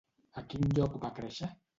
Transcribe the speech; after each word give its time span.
A 0.39 0.43
quin 0.53 0.63
lloc 0.79 0.95
va 1.03 1.11
créixer? 1.19 1.51